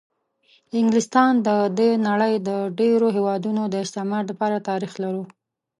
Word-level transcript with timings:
انګلستان 0.79 1.31
د 1.47 1.49
د 1.77 1.79
نړۍ 2.07 2.35
د 2.47 2.49
ډېرو 2.79 3.07
هېوادونو 3.15 3.61
د 3.69 3.75
استعمار 3.85 4.23
دپاره 4.31 4.65
تاریخ 4.69 4.93
لري. 5.03 5.23